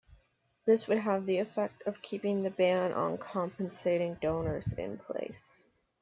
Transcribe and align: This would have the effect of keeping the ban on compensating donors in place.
This 0.65 0.87
would 0.87 0.97
have 0.97 1.27
the 1.27 1.37
effect 1.37 1.83
of 1.85 2.01
keeping 2.01 2.41
the 2.41 2.49
ban 2.49 2.91
on 2.91 3.19
compensating 3.19 4.15
donors 4.15 4.73
in 4.73 4.97
place. 4.97 5.67